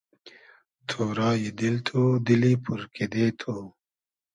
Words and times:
تۉرای 0.89 1.43
دیل 1.59 1.75
تو، 1.87 1.99
دیلی 2.25 2.53
پور 2.63 2.81
کیدې 2.93 3.25
تو 3.39 3.53